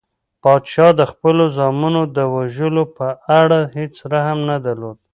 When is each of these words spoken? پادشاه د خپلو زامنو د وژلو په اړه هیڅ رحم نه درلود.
پادشاه 0.43 0.91
د 0.99 1.01
خپلو 1.11 1.43
زامنو 1.57 2.03
د 2.17 2.17
وژلو 2.35 2.83
په 2.97 3.07
اړه 3.41 3.59
هیڅ 3.77 3.95
رحم 4.11 4.39
نه 4.49 4.57
درلود. 4.65 4.97